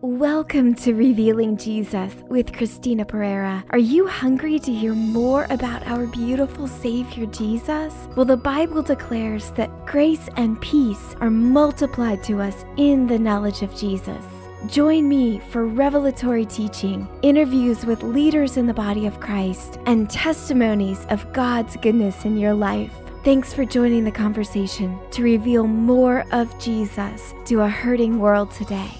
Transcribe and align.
Welcome 0.00 0.76
to 0.76 0.94
Revealing 0.94 1.56
Jesus 1.56 2.14
with 2.28 2.52
Christina 2.52 3.04
Perera. 3.04 3.64
Are 3.70 3.78
you 3.78 4.06
hungry 4.06 4.60
to 4.60 4.72
hear 4.72 4.94
more 4.94 5.48
about 5.50 5.84
our 5.88 6.06
beautiful 6.06 6.68
Savior 6.68 7.26
Jesus? 7.26 7.92
Well, 8.14 8.24
the 8.24 8.36
Bible 8.36 8.80
declares 8.80 9.50
that 9.56 9.86
grace 9.86 10.28
and 10.36 10.60
peace 10.60 11.16
are 11.20 11.30
multiplied 11.30 12.22
to 12.24 12.40
us 12.40 12.64
in 12.76 13.08
the 13.08 13.18
knowledge 13.18 13.62
of 13.62 13.74
Jesus. 13.74 14.24
Join 14.68 15.08
me 15.08 15.40
for 15.50 15.66
revelatory 15.66 16.46
teaching, 16.46 17.08
interviews 17.22 17.84
with 17.84 18.04
leaders 18.04 18.56
in 18.56 18.68
the 18.68 18.74
body 18.74 19.04
of 19.04 19.18
Christ, 19.18 19.80
and 19.86 20.08
testimonies 20.08 21.06
of 21.10 21.32
God's 21.32 21.76
goodness 21.76 22.24
in 22.24 22.36
your 22.36 22.54
life. 22.54 22.94
Thanks 23.24 23.52
for 23.52 23.64
joining 23.64 24.04
the 24.04 24.12
conversation 24.12 24.96
to 25.10 25.24
reveal 25.24 25.66
more 25.66 26.24
of 26.30 26.56
Jesus 26.60 27.34
to 27.46 27.62
a 27.62 27.68
hurting 27.68 28.20
world 28.20 28.52
today 28.52 28.92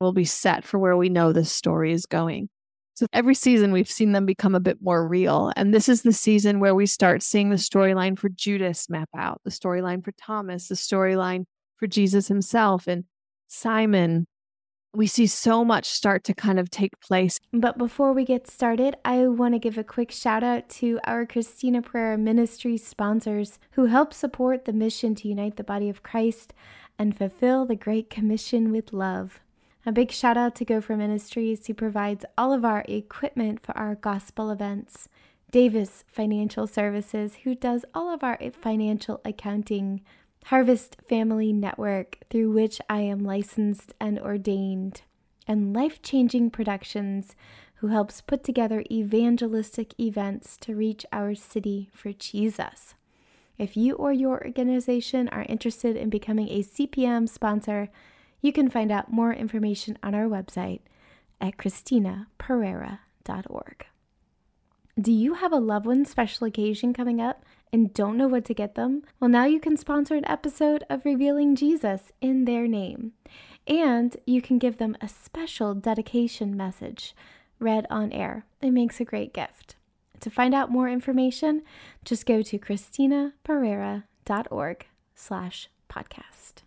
will 0.00 0.12
be 0.12 0.24
set 0.24 0.64
for 0.64 0.78
where 0.78 0.96
we 0.96 1.08
know 1.08 1.32
this 1.32 1.52
story 1.52 1.92
is 1.92 2.06
going. 2.06 2.48
So 2.94 3.06
every 3.12 3.34
season 3.34 3.72
we've 3.72 3.90
seen 3.90 4.12
them 4.12 4.26
become 4.26 4.54
a 4.54 4.60
bit 4.60 4.78
more 4.82 5.06
real. 5.06 5.52
And 5.56 5.72
this 5.72 5.88
is 5.88 6.02
the 6.02 6.12
season 6.12 6.60
where 6.60 6.74
we 6.74 6.86
start 6.86 7.22
seeing 7.22 7.50
the 7.50 7.56
storyline 7.56 8.18
for 8.18 8.28
Judas 8.28 8.90
map 8.90 9.08
out, 9.16 9.40
the 9.44 9.50
storyline 9.50 10.04
for 10.04 10.12
Thomas, 10.12 10.68
the 10.68 10.74
storyline 10.74 11.44
for 11.76 11.86
Jesus 11.86 12.28
himself 12.28 12.86
and 12.86 13.04
Simon. 13.48 14.26
We 14.92 15.06
see 15.06 15.28
so 15.28 15.64
much 15.64 15.86
start 15.86 16.24
to 16.24 16.34
kind 16.34 16.58
of 16.58 16.68
take 16.68 16.98
place. 17.00 17.38
But 17.52 17.78
before 17.78 18.12
we 18.12 18.24
get 18.24 18.50
started, 18.50 18.96
I 19.04 19.28
want 19.28 19.54
to 19.54 19.60
give 19.60 19.78
a 19.78 19.84
quick 19.84 20.10
shout 20.10 20.42
out 20.42 20.68
to 20.70 20.98
our 21.04 21.24
Christina 21.24 21.80
Perera 21.80 22.18
Ministry 22.18 22.76
sponsors 22.76 23.58
who 23.72 23.86
help 23.86 24.12
support 24.12 24.64
the 24.64 24.72
mission 24.72 25.14
to 25.14 25.28
unite 25.28 25.56
the 25.56 25.64
body 25.64 25.88
of 25.88 26.02
Christ 26.02 26.52
and 26.98 27.16
fulfill 27.16 27.64
the 27.64 27.76
Great 27.76 28.10
Commission 28.10 28.72
with 28.72 28.92
love. 28.92 29.40
A 29.86 29.92
big 29.92 30.10
shout 30.10 30.36
out 30.36 30.54
to 30.56 30.64
Gopher 30.66 30.94
Ministries, 30.94 31.66
who 31.66 31.72
provides 31.72 32.26
all 32.36 32.52
of 32.52 32.66
our 32.66 32.84
equipment 32.86 33.64
for 33.64 33.76
our 33.78 33.94
gospel 33.94 34.50
events. 34.50 35.08
Davis 35.50 36.04
Financial 36.06 36.66
Services, 36.66 37.38
who 37.44 37.54
does 37.54 37.86
all 37.94 38.12
of 38.12 38.22
our 38.22 38.38
financial 38.60 39.22
accounting. 39.24 40.02
Harvest 40.46 40.96
Family 41.08 41.52
Network, 41.52 42.18
through 42.28 42.50
which 42.52 42.80
I 42.88 43.00
am 43.00 43.24
licensed 43.24 43.94
and 44.00 44.18
ordained. 44.18 45.02
And 45.46 45.74
Life 45.74 46.02
Changing 46.02 46.50
Productions, 46.50 47.34
who 47.76 47.88
helps 47.88 48.20
put 48.20 48.44
together 48.44 48.84
evangelistic 48.90 49.98
events 49.98 50.58
to 50.58 50.76
reach 50.76 51.06
our 51.10 51.34
city 51.34 51.88
for 51.94 52.12
Jesus. 52.12 52.94
If 53.58 53.76
you 53.76 53.94
or 53.94 54.12
your 54.12 54.42
organization 54.44 55.28
are 55.28 55.46
interested 55.48 55.96
in 55.96 56.10
becoming 56.10 56.48
a 56.48 56.62
CPM 56.62 57.28
sponsor, 57.28 57.90
you 58.40 58.52
can 58.52 58.70
find 58.70 58.90
out 58.90 59.12
more 59.12 59.32
information 59.32 59.98
on 60.02 60.14
our 60.14 60.26
website 60.26 60.80
at 61.40 61.56
christinaperera.org. 61.56 63.86
Do 65.00 65.12
you 65.12 65.34
have 65.34 65.52
a 65.52 65.58
loved 65.58 65.86
one 65.86 66.04
special 66.04 66.46
occasion 66.46 66.92
coming 66.92 67.20
up 67.20 67.44
and 67.72 67.94
don't 67.94 68.16
know 68.16 68.28
what 68.28 68.44
to 68.46 68.54
get 68.54 68.74
them? 68.74 69.02
Well, 69.18 69.30
now 69.30 69.46
you 69.46 69.60
can 69.60 69.76
sponsor 69.76 70.16
an 70.16 70.28
episode 70.28 70.84
of 70.90 71.04
Revealing 71.04 71.56
Jesus 71.56 72.12
in 72.20 72.44
their 72.44 72.66
name. 72.66 73.12
And 73.66 74.16
you 74.26 74.42
can 74.42 74.58
give 74.58 74.78
them 74.78 74.96
a 75.00 75.08
special 75.08 75.74
dedication 75.74 76.56
message 76.56 77.14
read 77.58 77.86
on 77.88 78.12
air. 78.12 78.44
It 78.60 78.72
makes 78.72 79.00
a 79.00 79.04
great 79.04 79.32
gift. 79.32 79.76
To 80.20 80.30
find 80.30 80.54
out 80.54 80.70
more 80.70 80.88
information, 80.88 81.62
just 82.04 82.26
go 82.26 82.42
to 82.42 82.58
christinaperera.org 82.58 84.86
slash 85.14 85.68
podcast. 85.88 86.62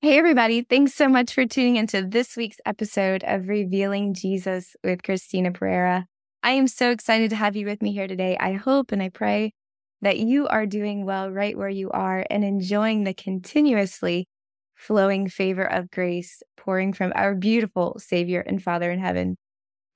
Hey, 0.00 0.16
everybody. 0.16 0.62
Thanks 0.62 0.94
so 0.94 1.08
much 1.08 1.34
for 1.34 1.44
tuning 1.44 1.74
into 1.74 2.06
this 2.06 2.36
week's 2.36 2.60
episode 2.64 3.24
of 3.24 3.48
Revealing 3.48 4.14
Jesus 4.14 4.76
with 4.84 5.02
Christina 5.02 5.50
Perera. 5.50 6.04
I 6.40 6.52
am 6.52 6.68
so 6.68 6.92
excited 6.92 7.30
to 7.30 7.36
have 7.36 7.56
you 7.56 7.66
with 7.66 7.82
me 7.82 7.92
here 7.92 8.06
today. 8.06 8.36
I 8.38 8.52
hope 8.52 8.92
and 8.92 9.02
I 9.02 9.08
pray 9.08 9.54
that 10.00 10.20
you 10.20 10.46
are 10.46 10.66
doing 10.66 11.04
well 11.04 11.32
right 11.32 11.58
where 11.58 11.68
you 11.68 11.90
are 11.90 12.24
and 12.30 12.44
enjoying 12.44 13.02
the 13.02 13.12
continuously 13.12 14.28
flowing 14.76 15.28
favor 15.28 15.64
of 15.64 15.90
grace 15.90 16.44
pouring 16.56 16.92
from 16.92 17.12
our 17.16 17.34
beautiful 17.34 17.98
Savior 17.98 18.38
and 18.38 18.62
Father 18.62 18.92
in 18.92 19.00
heaven. 19.00 19.36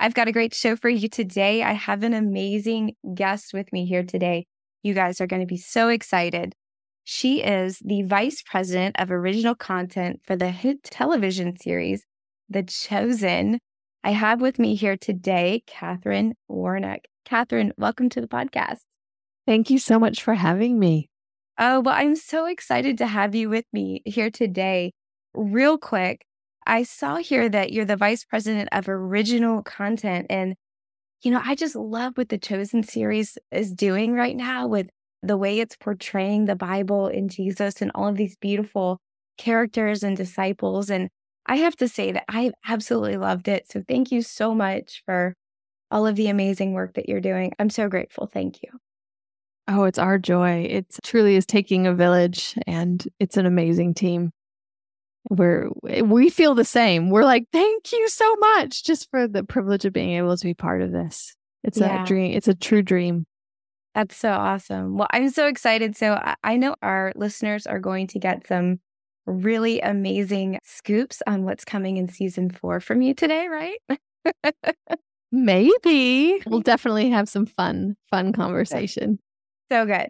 I've 0.00 0.14
got 0.14 0.26
a 0.26 0.32
great 0.32 0.52
show 0.52 0.74
for 0.74 0.88
you 0.88 1.08
today. 1.08 1.62
I 1.62 1.74
have 1.74 2.02
an 2.02 2.12
amazing 2.12 2.96
guest 3.14 3.54
with 3.54 3.72
me 3.72 3.86
here 3.86 4.02
today. 4.02 4.46
You 4.82 4.94
guys 4.94 5.20
are 5.20 5.28
going 5.28 5.42
to 5.42 5.46
be 5.46 5.58
so 5.58 5.91
excited. 5.91 6.56
She 7.04 7.42
is 7.42 7.80
the 7.84 8.02
vice 8.02 8.42
president 8.42 8.94
of 9.00 9.10
original 9.10 9.56
content 9.56 10.20
for 10.24 10.36
the 10.36 10.50
hit 10.50 10.84
television 10.84 11.56
series, 11.56 12.06
The 12.48 12.62
Chosen. 12.62 13.58
I 14.04 14.12
have 14.12 14.40
with 14.40 14.60
me 14.60 14.76
here 14.76 14.96
today 14.96 15.64
Katherine 15.66 16.34
Warnock. 16.46 17.00
Katherine, 17.24 17.72
welcome 17.76 18.08
to 18.10 18.20
the 18.20 18.28
podcast. 18.28 18.82
Thank 19.48 19.68
you 19.68 19.80
so 19.80 19.98
much 19.98 20.22
for 20.22 20.34
having 20.34 20.78
me. 20.78 21.10
Oh, 21.58 21.80
well, 21.80 21.96
I'm 21.96 22.14
so 22.14 22.46
excited 22.46 22.98
to 22.98 23.08
have 23.08 23.34
you 23.34 23.48
with 23.48 23.64
me 23.72 24.02
here 24.04 24.30
today. 24.30 24.92
Real 25.34 25.78
quick, 25.78 26.24
I 26.68 26.84
saw 26.84 27.16
here 27.16 27.48
that 27.48 27.72
you're 27.72 27.84
the 27.84 27.96
vice 27.96 28.24
president 28.24 28.68
of 28.70 28.88
original 28.88 29.64
content. 29.64 30.26
And, 30.30 30.54
you 31.22 31.32
know, 31.32 31.42
I 31.44 31.56
just 31.56 31.74
love 31.74 32.16
what 32.16 32.28
the 32.28 32.38
Chosen 32.38 32.84
series 32.84 33.38
is 33.50 33.72
doing 33.72 34.12
right 34.12 34.36
now 34.36 34.68
with 34.68 34.88
the 35.22 35.37
way 35.37 35.60
it's 35.60 35.77
portraying 35.77 36.44
the 36.44 36.56
Bible 36.56 37.06
and 37.06 37.31
Jesus 37.31 37.81
and 37.81 37.91
all 37.94 38.09
of 38.09 38.16
these 38.16 38.37
beautiful 38.37 38.99
characters 39.38 40.03
and 40.03 40.16
disciples. 40.16 40.91
And 40.91 41.09
I 41.47 41.56
have 41.56 41.77
to 41.77 41.88
say 41.88 42.12
that 42.12 42.25
I 42.28 42.53
absolutely 42.66 43.16
loved 43.16 43.49
it. 43.49 43.71
So 43.71 43.83
thank 43.87 44.12
you 44.12 44.22
so 44.22 44.55
much 44.55 45.03
for 45.06 45.34
all 45.91 46.06
of 46.06 46.16
the 46.16 46.28
amazing 46.28 46.72
work 46.72 46.94
that 46.94 47.09
you're 47.09 47.21
doing. 47.21 47.53
I'm 47.59 47.71
so 47.71 47.88
grateful. 47.88 48.27
Thank 48.27 48.62
you. 48.62 48.71
Oh, 49.69 49.84
it's 49.84 49.99
our 49.99 50.19
joy. 50.19 50.66
It 50.69 50.87
truly 51.05 51.37
is 51.37 51.47
taking 51.47 51.87
a 51.87 51.94
village 51.94 52.59
and 52.66 53.04
it's 53.21 53.37
an 53.37 53.47
amazing 53.47 53.94
team. 53.94 54.33
We're 55.31 55.69
we 56.03 56.31
feel 56.31 56.56
the 56.56 56.65
same. 56.65 57.10
We're 57.10 57.25
like, 57.25 57.44
thank 57.53 57.93
you 57.93 58.09
so 58.09 58.34
much 58.37 58.83
just 58.83 59.09
for 59.10 59.28
the 59.28 59.44
privilege 59.44 59.84
of 59.84 59.93
being 59.93 60.10
able 60.10 60.37
to 60.37 60.44
be 60.44 60.54
part 60.54 60.83
of 60.83 60.91
this. 60.91 61.37
It's 61.62 61.78
yeah. 61.78 62.03
a 62.03 62.06
dream. 62.06 62.37
It's 62.37 62.49
a 62.49 62.54
true 62.54 62.83
dream. 62.83 63.25
That's 63.94 64.16
so 64.16 64.30
awesome. 64.30 64.97
Well, 64.97 65.08
I'm 65.10 65.30
so 65.30 65.47
excited. 65.47 65.97
So 65.97 66.19
I 66.42 66.56
know 66.56 66.75
our 66.82 67.12
listeners 67.14 67.66
are 67.66 67.78
going 67.78 68.06
to 68.08 68.19
get 68.19 68.47
some 68.47 68.80
really 69.26 69.80
amazing 69.80 70.58
scoops 70.64 71.22
on 71.26 71.44
what's 71.44 71.64
coming 71.64 71.97
in 71.98 72.08
season 72.08 72.50
four 72.50 72.80
from 72.80 73.03
you 73.03 73.14
today, 73.14 73.48
right? 73.48 73.78
Maybe. 75.32 76.42
We'll 76.47 76.60
definitely 76.62 77.10
have 77.10 77.28
some 77.28 77.47
fun, 77.47 77.97
fun 78.10 78.32
conversation. 78.32 79.19
So 79.70 79.86
good. 79.86 80.09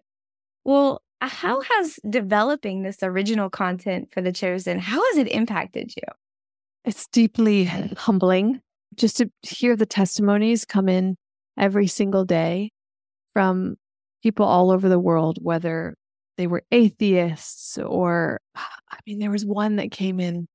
Well, 0.64 1.02
how 1.20 1.60
has 1.60 1.98
developing 2.08 2.82
this 2.82 2.98
original 3.02 3.50
content 3.50 4.08
for 4.12 4.20
The 4.20 4.32
Chosen, 4.32 4.78
how 4.78 5.04
has 5.10 5.18
it 5.18 5.28
impacted 5.28 5.92
you? 5.96 6.02
It's 6.84 7.06
deeply 7.08 7.64
humbling 7.64 8.60
just 8.96 9.18
to 9.18 9.30
hear 9.42 9.76
the 9.76 9.86
testimonies 9.86 10.64
come 10.64 10.88
in 10.88 11.16
every 11.56 11.86
single 11.86 12.24
day 12.24 12.70
from 13.32 13.76
people 14.22 14.46
all 14.46 14.70
over 14.70 14.88
the 14.88 14.98
world, 14.98 15.38
whether 15.42 15.96
they 16.36 16.46
were 16.46 16.62
atheists 16.70 17.78
or, 17.78 18.40
I 18.56 18.98
mean, 19.06 19.18
there 19.18 19.30
was 19.30 19.44
one 19.44 19.76
that 19.76 19.90
came 19.90 20.20
in 20.20 20.48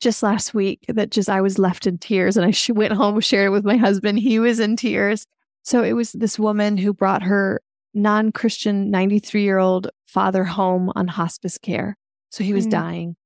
just 0.00 0.22
last 0.22 0.52
week 0.52 0.84
that 0.88 1.10
just 1.10 1.30
I 1.30 1.40
was 1.40 1.58
left 1.58 1.86
in 1.86 1.96
tears 1.96 2.36
and 2.36 2.44
I 2.44 2.72
went 2.72 2.92
home, 2.92 3.20
shared 3.20 3.46
it 3.46 3.50
with 3.50 3.64
my 3.64 3.76
husband. 3.76 4.18
He 4.18 4.38
was 4.38 4.60
in 4.60 4.76
tears. 4.76 5.26
So 5.62 5.82
it 5.82 5.92
was 5.92 6.12
this 6.12 6.38
woman 6.38 6.76
who 6.76 6.92
brought 6.92 7.22
her 7.22 7.62
non 7.94 8.32
Christian 8.32 8.90
93 8.90 9.42
year 9.42 9.58
old 9.58 9.88
father 10.06 10.44
home 10.44 10.90
on 10.96 11.08
hospice 11.08 11.56
care. 11.56 11.96
So 12.30 12.42
he 12.42 12.52
was 12.52 12.66
mm. 12.66 12.70
dying. 12.70 13.16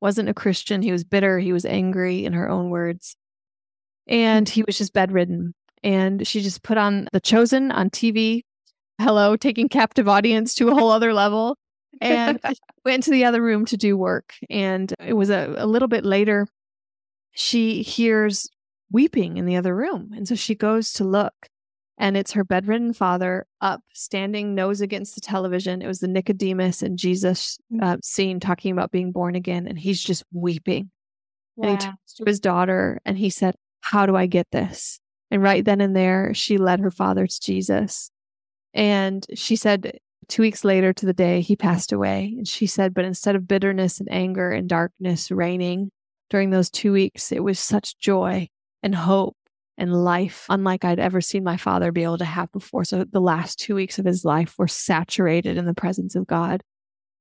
Wasn't 0.00 0.28
a 0.28 0.34
Christian. 0.34 0.82
He 0.82 0.92
was 0.92 1.04
bitter. 1.04 1.38
He 1.38 1.52
was 1.52 1.64
angry, 1.64 2.24
in 2.24 2.32
her 2.32 2.48
own 2.48 2.70
words. 2.70 3.16
And 4.06 4.48
he 4.48 4.62
was 4.62 4.76
just 4.76 4.92
bedridden 4.92 5.54
and 5.84 6.26
she 6.26 6.40
just 6.40 6.62
put 6.62 6.78
on 6.78 7.08
The 7.12 7.20
Chosen 7.20 7.70
on 7.70 7.90
TV. 7.90 8.42
Hello, 8.98 9.36
taking 9.36 9.68
captive 9.68 10.08
audience 10.08 10.54
to 10.54 10.68
a 10.68 10.74
whole 10.74 10.90
other 10.90 11.12
level. 11.12 11.56
And 12.00 12.40
went 12.84 13.04
to 13.04 13.10
the 13.10 13.24
other 13.24 13.42
room 13.42 13.66
to 13.66 13.76
do 13.76 13.96
work. 13.96 14.32
And 14.50 14.92
it 14.98 15.12
was 15.12 15.30
a, 15.30 15.54
a 15.58 15.66
little 15.66 15.86
bit 15.86 16.04
later, 16.04 16.48
she 17.32 17.82
hears 17.82 18.48
weeping 18.90 19.36
in 19.36 19.44
the 19.44 19.56
other 19.56 19.76
room. 19.76 20.10
And 20.16 20.26
so 20.26 20.34
she 20.34 20.54
goes 20.54 20.92
to 20.94 21.04
look, 21.04 21.34
and 21.98 22.16
it's 22.16 22.32
her 22.32 22.44
bedridden 22.44 22.94
father 22.94 23.46
up, 23.60 23.82
standing 23.92 24.54
nose 24.54 24.80
against 24.80 25.14
the 25.14 25.20
television. 25.20 25.82
It 25.82 25.86
was 25.86 26.00
the 26.00 26.08
Nicodemus 26.08 26.82
and 26.82 26.98
Jesus 26.98 27.58
mm. 27.72 27.82
uh, 27.82 27.98
scene 28.02 28.40
talking 28.40 28.72
about 28.72 28.90
being 28.90 29.12
born 29.12 29.34
again. 29.34 29.66
And 29.68 29.78
he's 29.78 30.02
just 30.02 30.24
weeping. 30.32 30.90
Wow. 31.56 31.68
And 31.68 31.82
he 31.82 31.86
turns 31.86 32.14
to 32.16 32.24
his 32.26 32.40
daughter 32.40 33.00
and 33.04 33.18
he 33.18 33.30
said, 33.30 33.54
How 33.80 34.06
do 34.06 34.16
I 34.16 34.26
get 34.26 34.46
this? 34.50 34.98
And 35.30 35.42
right 35.42 35.64
then 35.64 35.80
and 35.80 35.96
there, 35.96 36.32
she 36.34 36.58
led 36.58 36.80
her 36.80 36.90
father 36.90 37.26
to 37.26 37.40
Jesus. 37.40 38.10
And 38.72 39.26
she 39.34 39.56
said, 39.56 39.98
two 40.28 40.42
weeks 40.42 40.64
later 40.64 40.92
to 40.92 41.06
the 41.06 41.12
day, 41.12 41.40
he 41.40 41.56
passed 41.56 41.92
away. 41.92 42.34
And 42.36 42.46
she 42.46 42.66
said, 42.66 42.94
but 42.94 43.04
instead 43.04 43.36
of 43.36 43.48
bitterness 43.48 44.00
and 44.00 44.08
anger 44.10 44.50
and 44.50 44.68
darkness 44.68 45.30
reigning, 45.30 45.90
during 46.30 46.50
those 46.50 46.70
two 46.70 46.92
weeks, 46.92 47.32
it 47.32 47.44
was 47.44 47.58
such 47.58 47.98
joy 47.98 48.48
and 48.82 48.94
hope 48.94 49.36
and 49.76 49.92
life, 49.92 50.46
unlike 50.48 50.84
I'd 50.84 51.00
ever 51.00 51.20
seen 51.20 51.44
my 51.44 51.56
father 51.56 51.92
be 51.92 52.04
able 52.04 52.18
to 52.18 52.24
have 52.24 52.50
before. 52.52 52.84
So 52.84 53.04
the 53.04 53.20
last 53.20 53.58
two 53.58 53.74
weeks 53.74 53.98
of 53.98 54.04
his 54.04 54.24
life 54.24 54.54
were 54.56 54.68
saturated 54.68 55.56
in 55.56 55.66
the 55.66 55.74
presence 55.74 56.14
of 56.14 56.26
God. 56.26 56.62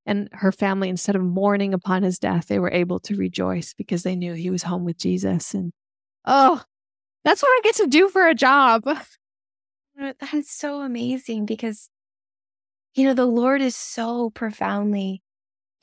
And 0.05 0.29
her 0.33 0.51
family, 0.51 0.89
instead 0.89 1.15
of 1.15 1.23
mourning 1.23 1.73
upon 1.73 2.03
his 2.03 2.19
death, 2.19 2.47
they 2.47 2.59
were 2.59 2.71
able 2.71 2.99
to 3.01 3.15
rejoice 3.15 3.73
because 3.73 4.03
they 4.03 4.15
knew 4.15 4.33
he 4.33 4.49
was 4.49 4.63
home 4.63 4.83
with 4.83 4.97
Jesus. 4.97 5.53
And 5.53 5.71
oh, 6.25 6.61
that's 7.23 7.41
what 7.41 7.49
I 7.49 7.61
get 7.63 7.75
to 7.75 7.87
do 7.87 8.09
for 8.09 8.27
a 8.27 8.35
job. 8.35 8.83
Uh, 10.01 10.11
that 10.19 10.33
is 10.33 10.49
so 10.49 10.81
amazing 10.81 11.45
because, 11.45 11.87
you 12.95 13.05
know, 13.05 13.13
the 13.13 13.27
Lord 13.27 13.61
is 13.61 13.75
so 13.75 14.31
profoundly 14.31 15.21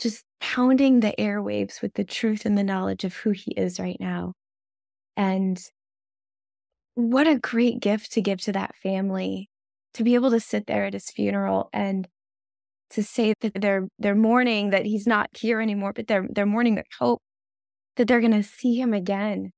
just 0.00 0.24
pounding 0.40 0.98
the 0.98 1.14
airwaves 1.16 1.80
with 1.80 1.94
the 1.94 2.02
truth 2.02 2.44
and 2.44 2.58
the 2.58 2.64
knowledge 2.64 3.04
of 3.04 3.14
who 3.14 3.30
he 3.30 3.52
is 3.52 3.78
right 3.78 3.98
now. 4.00 4.32
And 5.16 5.62
what 6.94 7.28
a 7.28 7.38
great 7.38 7.78
gift 7.80 8.10
to 8.14 8.20
give 8.20 8.40
to 8.40 8.52
that 8.52 8.74
family 8.82 9.48
to 9.94 10.04
be 10.04 10.14
able 10.14 10.30
to 10.30 10.40
sit 10.40 10.66
there 10.66 10.86
at 10.86 10.94
his 10.94 11.10
funeral 11.10 11.68
and 11.72 12.08
to 12.90 13.02
say 13.02 13.34
that 13.40 13.52
they're 13.60 13.86
they're 13.98 14.14
mourning 14.14 14.70
that 14.70 14.84
he's 14.84 15.06
not 15.06 15.30
here 15.36 15.60
anymore, 15.60 15.92
but 15.92 16.06
they're 16.08 16.26
they're 16.30 16.46
mourning 16.46 16.74
the 16.74 16.84
hope 16.98 17.22
that 17.96 18.08
they're 18.08 18.20
going 18.20 18.32
to 18.32 18.42
see 18.42 18.80
him 18.80 18.92
again. 18.92 19.52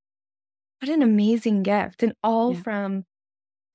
What 0.83 0.91
an 0.91 1.03
amazing 1.03 1.63
gift, 1.63 2.03
and 2.03 2.13
all 2.25 2.55
yeah. 2.55 2.61
from 2.63 3.05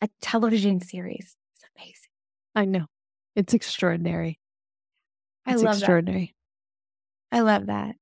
a 0.02 0.10
television 0.20 0.82
series. 0.82 1.38
It's 1.56 1.64
amazing. 1.74 2.10
I 2.54 2.66
know, 2.66 2.88
it's 3.34 3.54
extraordinary. 3.54 4.40
It's 5.48 5.62
I 5.62 5.66
love 5.66 5.78
extraordinary. 5.78 6.36
That. 7.32 7.38
I 7.38 7.42
love 7.44 7.68
that. 7.68 7.96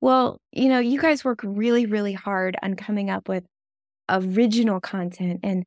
Well, 0.00 0.40
you 0.50 0.68
know, 0.68 0.80
you 0.80 1.00
guys 1.00 1.24
work 1.24 1.38
really, 1.44 1.86
really 1.86 2.14
hard 2.14 2.56
on 2.64 2.74
coming 2.74 3.10
up 3.10 3.28
with 3.28 3.44
original 4.08 4.80
content 4.80 5.38
and 5.44 5.62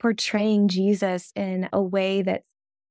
portraying 0.00 0.66
Jesus 0.66 1.30
in 1.36 1.68
a 1.72 1.80
way 1.80 2.22
that's 2.22 2.48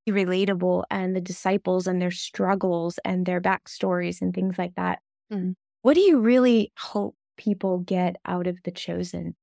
relatable 0.10 0.86
and 0.90 1.14
the 1.14 1.20
disciples 1.20 1.88
and 1.88 2.02
their 2.02 2.10
struggles 2.10 3.00
and 3.04 3.26
their 3.26 3.42
backstories 3.42 4.22
and 4.22 4.34
things 4.34 4.58
like 4.58 4.76
that. 4.76 5.00
Mm. 5.30 5.56
What 5.82 5.96
do 5.96 6.00
you 6.00 6.20
really 6.20 6.72
hope 6.78 7.18
people 7.38 7.80
get 7.80 8.16
out 8.26 8.48
of 8.48 8.58
the 8.64 8.72
chosen 8.72 9.36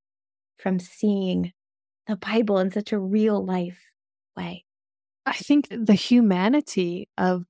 from 0.59 0.79
seeing 0.79 1.53
the 2.07 2.17
Bible 2.17 2.59
in 2.59 2.71
such 2.71 2.93
a 2.93 2.99
real 2.99 3.45
life 3.45 3.81
way? 4.37 4.65
I 5.25 5.35
think 5.35 5.69
the 5.71 5.95
humanity 5.95 7.09
of 7.17 7.45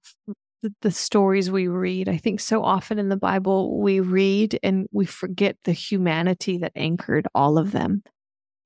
the 0.82 0.90
stories 0.90 1.50
we 1.50 1.66
read. 1.68 2.08
I 2.08 2.18
think 2.18 2.38
so 2.38 2.62
often 2.62 2.98
in 2.98 3.08
the 3.08 3.16
Bible, 3.16 3.80
we 3.80 4.00
read 4.00 4.58
and 4.62 4.86
we 4.92 5.06
forget 5.06 5.56
the 5.64 5.72
humanity 5.72 6.58
that 6.58 6.72
anchored 6.76 7.26
all 7.34 7.58
of 7.58 7.72
them 7.72 8.02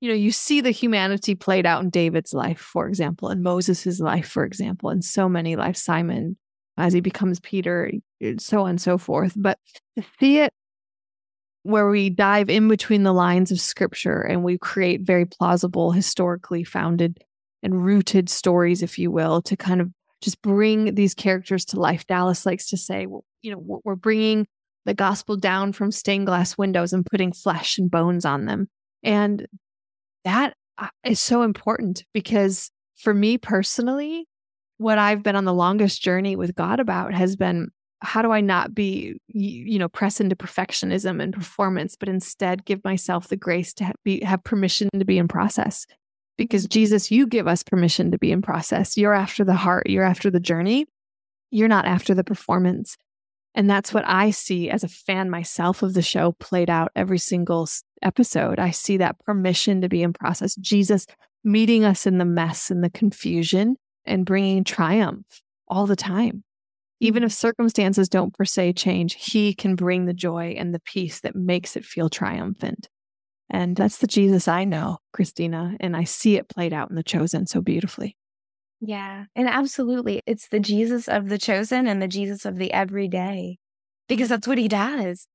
you 0.00 0.08
know, 0.11 0.14
you 0.14 0.31
see 0.31 0.61
the 0.61 0.70
humanity 0.70 1.34
played 1.34 1.64
out 1.64 1.82
in 1.82 1.90
David's 1.90 2.34
life, 2.34 2.61
for 2.61 2.87
example, 2.87 3.31
in 3.31 3.43
Moses's 3.43 3.99
life, 4.00 4.28
for 4.28 4.44
example, 4.44 4.90
in 4.90 5.02
so 5.02 5.28
many 5.28 5.56
lives, 5.56 5.82
Simon 5.82 6.37
as 6.76 6.93
he 6.93 7.00
becomes 7.00 7.40
Peter, 7.40 7.90
so 8.38 8.62
on 8.62 8.70
and 8.70 8.81
so 8.81 8.99
forth. 8.99 9.32
But 9.34 9.58
to 9.96 10.05
see 10.20 10.38
it 10.38 10.52
where 11.66 11.88
we 11.88 12.10
dive 12.10 12.48
in 12.48 12.68
between 12.68 13.02
the 13.02 13.12
lines 13.12 13.50
of 13.50 13.60
scripture 13.60 14.20
and 14.20 14.44
we 14.44 14.56
create 14.56 15.00
very 15.02 15.24
plausible, 15.24 15.90
historically 15.90 16.62
founded 16.62 17.22
and 17.62 17.84
rooted 17.84 18.28
stories, 18.28 18.82
if 18.82 18.98
you 18.98 19.10
will, 19.10 19.42
to 19.42 19.56
kind 19.56 19.80
of 19.80 19.90
just 20.20 20.40
bring 20.42 20.94
these 20.94 21.14
characters 21.14 21.64
to 21.64 21.80
life. 21.80 22.06
Dallas 22.06 22.46
likes 22.46 22.68
to 22.70 22.76
say, 22.76 23.06
well, 23.06 23.24
you 23.42 23.50
know, 23.50 23.80
we're 23.84 23.96
bringing 23.96 24.46
the 24.84 24.94
gospel 24.94 25.36
down 25.36 25.72
from 25.72 25.90
stained 25.90 26.26
glass 26.26 26.56
windows 26.56 26.92
and 26.92 27.04
putting 27.04 27.32
flesh 27.32 27.78
and 27.78 27.90
bones 27.90 28.24
on 28.24 28.44
them. 28.44 28.68
And 29.02 29.46
that 30.24 30.54
uh, 30.78 30.88
so 31.14 31.42
important 31.42 32.04
because 32.14 32.70
for 32.96 33.12
me 33.12 33.38
personally, 33.38 34.28
what 34.78 34.98
I've 34.98 35.22
been 35.24 35.36
on 35.36 35.44
the 35.44 35.54
longest 35.54 36.00
journey 36.00 36.36
with 36.36 36.54
God 36.54 36.78
about 36.78 37.12
has 37.12 37.34
been 37.34 37.70
how 38.00 38.22
do 38.22 38.31
I 38.31 38.40
not 38.40 38.75
be, 38.75 39.16
you 39.28 39.78
know, 39.78 39.88
press 39.88 40.20
into 40.20 40.37
perfectionism 40.37 41.22
and 41.22 41.32
performance, 41.32 41.96
but 41.96 42.08
instead 42.08 42.64
give 42.64 42.84
myself 42.84 43.28
the 43.28 43.37
grace 43.37 43.72
to 43.75 43.93
be, 44.04 44.22
have 44.22 44.44
permission 44.44 44.88
to 44.98 45.04
be 45.04 45.19
in 45.19 45.28
process. 45.28 45.87
Because. 46.37 46.66
Jesus, 46.66 47.10
you 47.10 47.26
give 47.26 47.48
us 47.48 47.62
permission 47.62 48.10
to 48.10 48.19
be 48.19 48.31
in 48.31 48.43
process. 48.43 48.96
You're 48.96 49.14
after 49.14 49.44
the 49.44 49.54
heart, 49.54 49.88
you're 49.88 50.04
after 50.04 50.31
the 50.31 50.40
journey, 50.40 50.87
you're 51.50 51.69
not 51.69 51.87
after 51.87 52.14
the 52.14 52.25
performance. 52.25 52.96
And 53.54 53.70
that's 53.70 53.94
what 53.94 54.04
I 54.06 54.32
see 54.32 54.69
as 54.69 54.84
a 54.84 54.88
fan 54.88 55.31
myself 55.31 55.82
of 55.82 55.94
the 55.94 56.02
show 56.02 56.32
played 56.32 56.69
out 56.69 56.92
every 56.94 57.19
single 57.19 57.66
episode. 58.02 58.58
I 58.58 58.70
see 58.70 58.99
that 58.99 59.19
permission 59.20 59.81
to 59.81 59.88
be 59.88 60.02
in 60.02 60.12
process, 60.12 60.54
Jesus 60.56 61.06
meeting 61.42 61.84
us 61.84 62.06
in 62.06 62.19
the 62.19 62.25
mess 62.25 62.70
and 62.70 62.82
the 62.82 62.90
confusion 62.90 63.76
and 64.04 64.26
bringing 64.26 64.64
triumph 64.64 65.25
all 65.69 65.87
the 65.87 65.96
time. 65.96 66.42
Even 67.00 67.22
if 67.22 67.32
circumstances 67.32 68.08
don't 68.08 68.32
per 68.34 68.44
se 68.44 68.72
change, 68.72 69.14
he 69.14 69.54
can 69.54 69.75
bring 69.75 70.06
the 70.06 70.14
joy 70.14 70.54
and 70.58 70.75
the 70.75 70.81
peace 70.81 71.20
that 71.20 71.37
makes 71.37 71.76
it 71.76 71.84
feel 71.84 72.08
triumphant. 72.08 72.88
And 73.50 73.76
that's 73.76 73.98
the 73.98 74.06
Jesus 74.06 74.48
I 74.48 74.64
know, 74.64 74.98
Christina. 75.12 75.76
And 75.78 75.96
I 75.96 76.04
see 76.04 76.37
it 76.37 76.48
played 76.48 76.72
out 76.72 76.90
in 76.90 76.96
The 76.96 77.02
Chosen 77.02 77.46
so 77.46 77.60
beautifully. 77.60 78.16
Yeah. 78.81 79.25
And 79.34 79.48
absolutely. 79.48 80.22
It's 80.26 80.48
the 80.48 80.60
Jesus 80.60 81.08
of 81.08 81.28
the 81.28 81.38
chosen 81.38 81.87
and 81.87 82.02
the 82.02 82.08
Jesus 82.08 82.44
of 82.44 82.56
the 82.56 82.72
everyday 82.72 83.58
because 84.08 84.28
that's 84.28 84.46
what 84.46 84.58
he 84.58 84.69
does. 84.69 85.26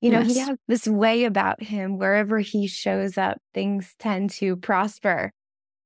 You 0.00 0.10
know, 0.10 0.20
yes. 0.20 0.32
he 0.32 0.38
has 0.40 0.56
this 0.66 0.88
way 0.88 1.24
about 1.24 1.62
him 1.62 1.96
wherever 1.96 2.40
he 2.40 2.66
shows 2.66 3.16
up, 3.16 3.38
things 3.54 3.94
tend 4.00 4.30
to 4.30 4.56
prosper, 4.56 5.30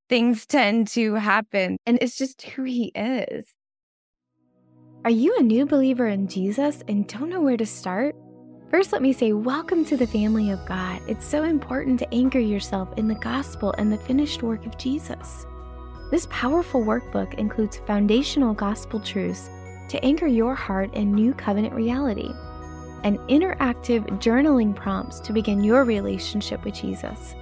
things 0.09 0.47
tend 0.47 0.89
to 0.89 1.15
happen. 1.15 1.77
And 1.85 1.99
it's 2.01 2.17
just 2.17 2.41
who 2.43 2.63
he 2.63 2.93
is. 2.95 3.45
Are 5.07 5.11
you 5.11 5.37
a 5.39 5.41
new 5.41 5.67
believer 5.67 6.09
in 6.09 6.27
Jesus 6.27 6.83
and 6.89 7.07
don't 7.07 7.31
know 7.31 7.41
where 7.41 7.57
to 7.57 7.65
start? 7.65 8.17
First, 8.73 8.91
let 8.91 9.03
me 9.03 9.13
say, 9.13 9.33
welcome 9.33 9.85
to 9.85 9.97
the 9.97 10.05
family 10.05 10.51
of 10.51 10.67
God. 10.67 11.01
It's 11.07 11.25
so 11.25 11.45
important 11.45 12.01
to 12.01 12.13
anchor 12.13 12.41
yourself 12.41 12.89
in 12.97 13.07
the 13.07 13.15
gospel 13.15 13.73
and 13.79 13.93
the 13.93 13.99
finished 13.99 14.43
work 14.43 14.67
of 14.67 14.77
Jesus. 14.79 15.47
This 16.11 16.27
powerful 16.29 16.83
workbook 16.83 17.35
includes 17.35 17.81
foundational 17.87 18.53
gospel 18.53 18.99
truths 18.99 19.49
to 19.91 20.05
anchor 20.05 20.27
your 20.27 20.57
heart 20.57 20.93
in 20.95 21.15
new 21.15 21.35
covenant 21.35 21.73
reality 21.73 22.33
and 23.05 23.21
interactive 23.29 24.05
journaling 24.19 24.75
prompts 24.75 25.21
to 25.21 25.33
begin 25.33 25.63
your 25.63 25.85
relationship 25.85 26.65
with 26.65 26.75
Jesus. 26.75 27.37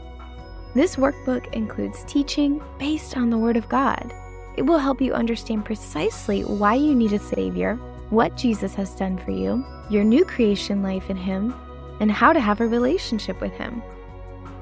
This 0.75 0.97
workbook 0.97 1.51
includes 1.55 2.05
teaching 2.05 2.63
based 2.79 3.17
on 3.17 3.31
the 3.31 3.39
Word 3.39 3.57
of 3.57 3.71
God. 3.71 4.13
It 4.57 4.63
will 4.63 4.79
help 4.79 5.01
you 5.01 5.13
understand 5.13 5.65
precisely 5.65 6.43
why 6.43 6.75
you 6.75 6.95
need 6.95 7.13
a 7.13 7.19
Savior, 7.19 7.77
what 8.11 8.37
Jesus 8.37 8.75
has 8.75 8.95
done 8.95 9.19
for 9.19 9.33
you, 9.33 9.65
your 9.91 10.05
new 10.05 10.25
creation 10.25 10.83
life 10.83 11.11
in 11.11 11.17
Him, 11.17 11.55
and 12.01 12.11
how 12.11 12.33
to 12.33 12.41
have 12.41 12.61
a 12.61 12.67
relationship 12.67 13.41
with 13.41 13.53
Him. 13.53 13.83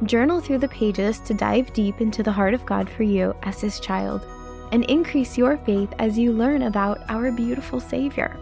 Journal 0.04 0.40
through 0.40 0.58
the 0.58 0.68
pages 0.68 1.20
to 1.20 1.34
dive 1.34 1.72
deep 1.72 2.00
into 2.00 2.22
the 2.22 2.32
heart 2.32 2.54
of 2.54 2.66
God 2.66 2.88
for 2.88 3.02
you 3.02 3.34
as 3.42 3.60
His 3.60 3.78
child 3.80 4.26
and 4.72 4.84
increase 4.84 5.36
your 5.36 5.58
faith 5.58 5.92
as 5.98 6.18
you 6.18 6.32
learn 6.32 6.62
about 6.62 6.98
our 7.08 7.30
beautiful 7.30 7.78
Savior. 7.78 8.36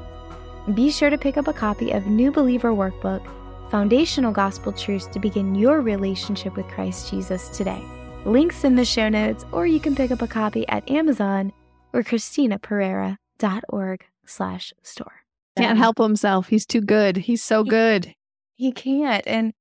Be 0.75 0.90
sure 0.90 1.11
to 1.11 1.19
pick 1.19 1.37
up 1.37 1.49
a 1.49 1.52
copy 1.52 1.90
of 1.90 2.07
New 2.07 2.30
Believer 2.30 2.73
Workbook 2.73 3.26
Foundational 3.71 4.33
Gospel 4.33 4.73
Truths 4.73 5.07
to 5.07 5.19
begin 5.19 5.54
your 5.54 5.80
relationship 5.80 6.57
with 6.57 6.69
Christ 6.69 7.11
Jesus 7.11 7.49
today. 7.49 7.85
Links 8.26 8.64
in 8.64 8.76
the 8.76 8.84
show 8.84 9.08
notes, 9.08 9.46
or 9.50 9.66
you 9.66 9.80
can 9.80 9.96
pick 9.96 10.10
up 10.10 10.20
a 10.20 10.28
copy 10.28 10.68
at 10.68 10.88
Amazon 10.90 11.52
or 11.92 12.02
ChristinaPerera.org 12.02 14.04
slash 14.26 14.72
store. 14.82 15.12
Can't 15.56 15.78
help 15.78 15.98
himself. 15.98 16.48
He's 16.48 16.66
too 16.66 16.82
good. 16.82 17.16
He's 17.16 17.42
so 17.42 17.64
good. 17.64 18.14
He 18.56 18.72
can't. 18.72 19.26
And 19.26 19.54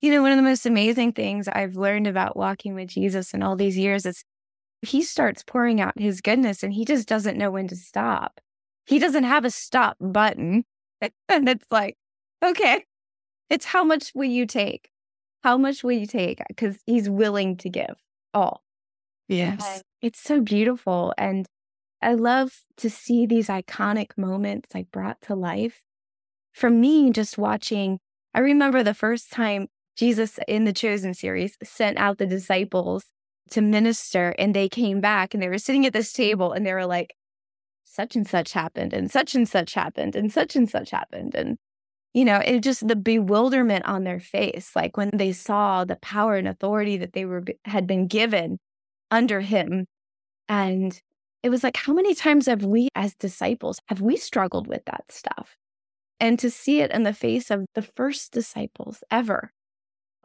you 0.00 0.10
know, 0.10 0.22
one 0.22 0.32
of 0.32 0.36
the 0.36 0.42
most 0.42 0.66
amazing 0.66 1.12
things 1.12 1.46
I've 1.46 1.76
learned 1.76 2.06
about 2.06 2.36
walking 2.36 2.74
with 2.74 2.88
Jesus 2.88 3.34
in 3.34 3.42
all 3.42 3.54
these 3.54 3.76
years 3.76 4.06
is 4.06 4.24
he 4.82 5.02
starts 5.02 5.42
pouring 5.42 5.80
out 5.80 5.98
his 5.98 6.20
goodness 6.20 6.62
and 6.62 6.72
he 6.72 6.84
just 6.84 7.06
doesn't 7.06 7.38
know 7.38 7.50
when 7.50 7.68
to 7.68 7.76
stop. 7.76 8.40
He 8.86 8.98
doesn't 8.98 9.24
have 9.24 9.44
a 9.44 9.50
stop 9.50 9.96
button. 10.00 10.64
And 11.30 11.48
it's 11.48 11.70
like, 11.70 11.96
okay, 12.44 12.84
it's 13.48 13.64
how 13.64 13.84
much 13.84 14.12
will 14.14 14.24
you 14.24 14.44
take? 14.44 14.90
How 15.42 15.56
much 15.56 15.82
will 15.82 15.92
you 15.92 16.06
take? 16.06 16.40
Because 16.48 16.78
he's 16.86 17.08
willing 17.08 17.56
to 17.58 17.68
give 17.68 17.96
all. 18.34 18.62
Yes. 19.28 19.64
And 19.64 19.82
it's 20.02 20.20
so 20.20 20.40
beautiful. 20.40 21.14
And 21.16 21.46
I 22.02 22.14
love 22.14 22.60
to 22.78 22.90
see 22.90 23.26
these 23.26 23.48
iconic 23.48 24.16
moments 24.16 24.74
like 24.74 24.90
brought 24.90 25.20
to 25.22 25.34
life. 25.34 25.82
For 26.52 26.70
me, 26.70 27.10
just 27.10 27.38
watching, 27.38 28.00
I 28.34 28.40
remember 28.40 28.82
the 28.82 28.94
first 28.94 29.30
time 29.30 29.68
Jesus 29.96 30.38
in 30.48 30.64
the 30.64 30.72
Chosen 30.72 31.14
series 31.14 31.56
sent 31.62 31.98
out 31.98 32.18
the 32.18 32.26
disciples 32.26 33.04
to 33.50 33.60
minister 33.60 34.34
and 34.38 34.54
they 34.54 34.68
came 34.68 35.00
back 35.00 35.34
and 35.34 35.42
they 35.42 35.48
were 35.48 35.58
sitting 35.58 35.86
at 35.86 35.92
this 35.92 36.12
table 36.12 36.52
and 36.52 36.66
they 36.66 36.72
were 36.72 36.86
like, 36.86 37.14
such 37.84 38.14
and 38.14 38.26
such 38.26 38.52
happened 38.52 38.92
and 38.92 39.10
such 39.10 39.34
and 39.34 39.48
such 39.48 39.74
happened 39.74 40.14
and 40.14 40.32
such 40.32 40.54
and 40.54 40.70
such 40.70 40.90
happened. 40.90 41.34
And 41.34 41.58
you 42.14 42.24
know, 42.24 42.38
it 42.38 42.60
just 42.62 42.86
the 42.86 42.96
bewilderment 42.96 43.84
on 43.86 44.04
their 44.04 44.20
face, 44.20 44.72
like 44.74 44.96
when 44.96 45.10
they 45.12 45.32
saw 45.32 45.84
the 45.84 45.96
power 45.96 46.36
and 46.36 46.48
authority 46.48 46.96
that 46.98 47.12
they 47.12 47.24
were 47.24 47.44
had 47.64 47.86
been 47.86 48.06
given 48.06 48.58
under 49.10 49.40
him. 49.40 49.86
And 50.48 51.00
it 51.42 51.50
was 51.50 51.62
like, 51.62 51.76
how 51.76 51.92
many 51.92 52.14
times 52.14 52.46
have 52.46 52.64
we 52.64 52.88
as 52.94 53.14
disciples 53.14 53.80
have 53.88 54.00
we 54.00 54.16
struggled 54.16 54.66
with 54.66 54.84
that 54.86 55.04
stuff? 55.10 55.56
And 56.18 56.38
to 56.40 56.50
see 56.50 56.80
it 56.80 56.90
in 56.90 57.04
the 57.04 57.14
face 57.14 57.50
of 57.50 57.64
the 57.74 57.82
first 57.82 58.32
disciples 58.32 59.02
ever 59.10 59.52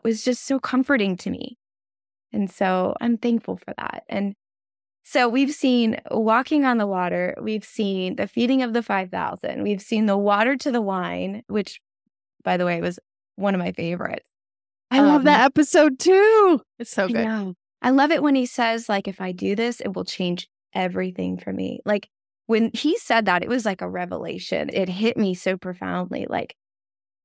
was 0.03 0.23
just 0.23 0.45
so 0.45 0.59
comforting 0.59 1.15
to 1.17 1.29
me. 1.29 1.57
And 2.33 2.51
so 2.51 2.95
I'm 2.99 3.17
thankful 3.17 3.57
for 3.57 3.73
that. 3.77 4.03
And 4.09 4.33
so 5.07 5.29
we've 5.29 5.53
seen 5.53 6.01
walking 6.09 6.65
on 6.65 6.79
the 6.79 6.88
water, 6.88 7.35
we've 7.39 7.63
seen 7.63 8.15
the 8.15 8.27
feeding 8.27 8.63
of 8.63 8.74
the 8.74 8.81
5,000, 8.81 9.62
we've 9.62 9.81
seen 9.81 10.07
the 10.07 10.17
water 10.17 10.57
to 10.57 10.71
the 10.71 10.81
wine, 10.81 11.43
which, 11.47 11.79
by 12.43 12.57
the 12.57 12.65
way, 12.65 12.81
was 12.81 13.00
one 13.35 13.53
of 13.53 13.59
my 13.59 13.71
favorites. 13.71 14.27
I 14.89 15.00
um, 15.00 15.07
love 15.07 15.24
that 15.25 15.45
episode 15.45 16.00
too. 16.00 16.59
It's 16.79 16.89
so 16.89 17.07
good. 17.07 17.17
I, 17.17 17.53
I 17.83 17.91
love 17.91 18.09
it 18.09 18.24
when 18.24 18.33
he 18.33 18.47
says, 18.47 18.89
like, 18.89 19.07
if 19.07 19.21
I 19.21 19.31
do 19.31 19.55
this, 19.55 19.79
it 19.79 19.93
will 19.93 20.05
change 20.05 20.47
everything 20.74 21.38
for 21.38 21.53
me. 21.53 21.81
Like 21.85 22.09
when 22.47 22.71
he 22.74 22.97
said 22.97 23.25
that, 23.25 23.43
it 23.43 23.50
was 23.50 23.63
like 23.63 23.81
a 23.81 23.89
revelation. 23.89 24.71
It 24.74 24.89
hit 24.89 25.17
me 25.17 25.35
so 25.35 25.55
profoundly. 25.55 26.25
Like, 26.27 26.55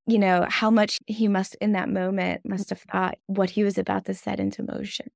you 0.06 0.18
know, 0.18 0.46
how 0.50 0.70
much 0.70 0.98
he 1.06 1.28
must 1.28 1.54
in 1.62 1.72
that 1.72 1.88
moment 1.88 2.42
must 2.44 2.68
have 2.68 2.80
thought 2.80 3.16
what 3.26 3.48
he 3.48 3.64
was 3.64 3.78
about 3.78 4.04
to 4.04 4.14
set 4.14 4.38
into 4.38 4.62
motion. 4.62 5.06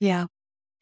Yeah. 0.00 0.26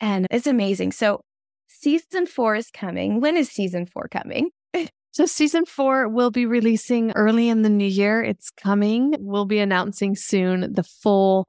And 0.00 0.26
it's 0.30 0.46
amazing. 0.46 0.92
So 0.92 1.20
season 1.68 2.26
four 2.26 2.56
is 2.56 2.70
coming. 2.70 3.20
When 3.20 3.36
is 3.36 3.50
season 3.50 3.86
four 3.86 4.08
coming? 4.08 4.50
so, 5.12 5.26
season 5.26 5.64
four 5.64 6.08
will 6.08 6.30
be 6.30 6.46
releasing 6.46 7.12
early 7.12 7.48
in 7.48 7.62
the 7.62 7.68
new 7.68 7.86
year. 7.86 8.22
It's 8.22 8.50
coming. 8.50 9.14
We'll 9.20 9.46
be 9.46 9.58
announcing 9.58 10.16
soon 10.16 10.72
the 10.72 10.82
full 10.82 11.46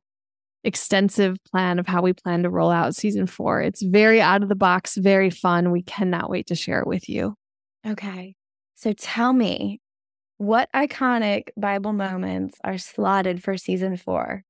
extensive 0.63 1.37
plan 1.49 1.79
of 1.79 1.87
how 1.87 2.01
we 2.01 2.13
plan 2.13 2.43
to 2.43 2.49
roll 2.49 2.69
out 2.69 2.95
season 2.95 3.25
four. 3.25 3.61
It's 3.61 3.81
very 3.81 4.21
out 4.21 4.43
of 4.43 4.49
the 4.49 4.55
box, 4.55 4.97
very 4.97 5.29
fun. 5.29 5.71
We 5.71 5.83
cannot 5.83 6.29
wait 6.29 6.47
to 6.47 6.55
share 6.55 6.81
it 6.81 6.87
with 6.87 7.09
you. 7.09 7.35
Okay. 7.87 8.35
So, 8.75 8.93
tell 8.93 9.33
me 9.33 9.79
what 10.37 10.69
iconic 10.73 11.49
Bible 11.57 11.93
moments 11.93 12.57
are 12.63 12.77
slotted 12.77 13.43
for 13.43 13.57
season 13.57 13.97
four? 13.97 14.43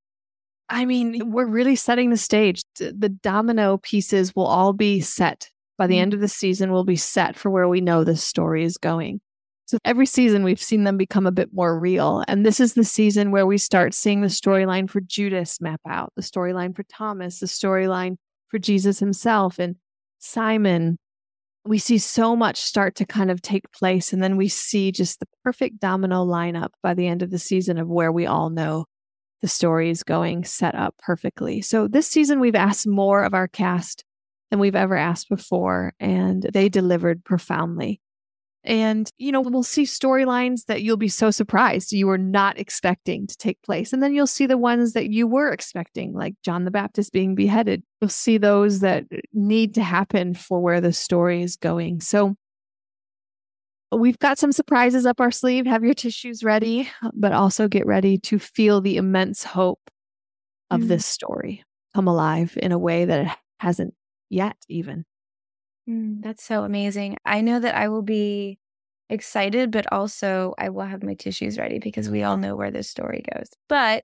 I 0.71 0.85
mean, 0.85 1.31
we're 1.31 1.47
really 1.47 1.75
setting 1.75 2.11
the 2.11 2.17
stage. 2.17 2.61
The 2.77 3.09
domino 3.09 3.77
pieces 3.77 4.35
will 4.35 4.45
all 4.45 4.71
be 4.71 5.01
set 5.01 5.49
by 5.79 5.88
the 5.88 5.98
end 5.98 6.12
mm-hmm. 6.12 6.17
of 6.17 6.21
the 6.21 6.27
season, 6.27 6.71
we'll 6.71 6.83
be 6.83 6.98
set 6.98 7.36
for 7.36 7.50
where 7.50 7.67
we 7.67 7.81
know 7.81 8.03
this 8.03 8.24
story 8.24 8.63
is 8.63 8.77
going. 8.77 9.21
So 9.65 9.77
every 9.86 10.05
season, 10.05 10.43
we've 10.43 10.62
seen 10.62 10.83
them 10.83 10.98
become 10.98 11.25
a 11.25 11.31
bit 11.31 11.53
more 11.53 11.79
real. 11.79 12.24
And 12.27 12.45
this 12.45 12.59
is 12.59 12.74
the 12.74 12.83
season 12.83 13.31
where 13.31 13.45
we 13.45 13.57
start 13.57 13.93
seeing 13.93 14.21
the 14.21 14.27
storyline 14.27 14.89
for 14.89 15.00
Judas 15.00 15.62
map 15.62 15.79
out, 15.88 16.12
the 16.15 16.21
storyline 16.21 16.75
for 16.75 16.83
Thomas, 16.83 17.39
the 17.39 17.45
storyline 17.45 18.17
for 18.50 18.59
Jesus 18.59 19.00
himself 19.00 19.57
and 19.57 19.75
Simon. 20.17 20.98
We 21.65 21.77
see 21.77 22.00
so 22.00 22.36
much 22.36 22.57
start 22.57 22.95
to 22.95 23.05
kind 23.05 23.31
of 23.31 23.41
take 23.41 23.71
place. 23.71 24.12
And 24.12 24.21
then 24.21 24.38
we 24.38 24.50
see 24.50 24.91
just 24.91 25.19
the 25.19 25.27
perfect 25.43 25.79
domino 25.79 26.25
lineup 26.25 26.69
by 26.81 26.93
the 26.93 27.07
end 27.07 27.21
of 27.21 27.29
the 27.29 27.39
season 27.39 27.77
of 27.77 27.88
where 27.88 28.12
we 28.12 28.25
all 28.25 28.50
know 28.50 28.86
the 29.41 29.48
story 29.48 29.89
is 29.89 30.03
going 30.03 30.43
set 30.43 30.75
up 30.75 30.95
perfectly. 30.98 31.62
So 31.62 31.88
this 31.88 32.07
season, 32.07 32.39
we've 32.39 32.55
asked 32.55 32.88
more 32.88 33.24
of 33.24 33.33
our 33.33 33.48
cast 33.48 34.03
than 34.50 34.60
we've 34.60 34.75
ever 34.75 34.96
asked 34.96 35.29
before. 35.29 35.94
And 36.00 36.44
they 36.53 36.70
delivered 36.70 37.24
profoundly. 37.24 38.01
And, 38.63 39.10
you 39.18 39.32
know, 39.32 39.39
we'll 39.39 39.63
see 39.63 39.84
storylines 39.84 40.65
that 40.65 40.82
you'll 40.82 40.98
be 40.98 41.08
so 41.08 41.32
surprised 41.32 41.94
you 41.94 42.08
were 42.08 42.18
not 42.18 42.60
expecting 42.60 43.25
to 43.25 43.38
take 43.38 43.62
place. 43.62 43.94
And 43.94 44.03
then 44.03 44.13
you'll 44.13 44.27
see 44.27 44.46
the 44.46 44.58
ones 44.58 44.94
that 44.94 45.10
you 45.10 45.27
were 45.27 45.51
expecting, 45.51 46.13
like 46.13 46.36
John 46.44 46.65
the 46.65 46.72
Baptist 46.72 47.13
being 47.13 47.36
beheaded. 47.36 47.84
You'll 48.01 48.10
see 48.10 48.38
those 48.38 48.82
that 48.82 49.06
need 49.34 49.75
to 49.75 49.84
happen 49.84 50.34
for 50.34 50.60
where 50.60 50.82
the 50.82 50.91
story 50.91 51.41
is 51.41 51.56
going. 51.56 52.01
So 52.01 52.36
we've 53.94 54.20
got 54.20 54.38
some 54.38 54.51
surprises 54.51 55.06
up 55.06 55.22
our 55.22 55.32
sleeve. 55.32 55.65
Have 55.65 55.86
your 55.86 55.94
tissues 55.94 56.44
ready, 56.44 56.89
but 57.13 57.32
also 57.32 57.70
get 57.70 57.86
ready 57.86 58.18
to 58.20 58.39
feel 58.39 58.82
the 58.82 58.98
immense 58.98 59.44
hope 59.44 59.89
of 60.70 60.82
mm-hmm. 60.82 60.89
this 60.89 61.06
story 61.06 61.63
come 61.96 62.08
alive 62.08 62.58
in 62.62 62.72
a 62.72 62.77
way 62.77 63.06
that 63.06 63.25
it 63.25 63.32
hasn't 63.60 63.94
yet, 64.29 64.57
even. 64.67 65.05
Mm, 65.89 66.21
that's 66.21 66.43
so 66.43 66.63
amazing. 66.63 67.17
I 67.25 67.41
know 67.41 67.59
that 67.59 67.75
I 67.75 67.88
will 67.89 68.01
be 68.03 68.59
excited, 69.09 69.71
but 69.71 69.91
also 69.91 70.53
I 70.57 70.69
will 70.69 70.86
have 70.86 71.03
my 71.03 71.15
tissues 71.15 71.57
ready 71.57 71.79
because 71.79 72.09
we 72.09 72.24
all 72.24 72.38
know 72.38 72.55
where 72.55 72.71
this 72.71 72.89
story 72.89 73.24
goes. 73.33 73.50
But 73.67 74.03